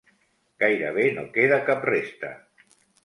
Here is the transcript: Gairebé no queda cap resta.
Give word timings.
Gairebé 0.63 1.05
no 1.17 1.25
queda 1.35 1.59
cap 1.69 1.85
resta. 1.91 2.33